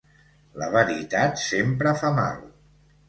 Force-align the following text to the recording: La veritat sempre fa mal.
La 0.61 0.69
veritat 0.75 1.37
sempre 1.43 1.93
fa 2.01 2.11
mal. 2.21 2.41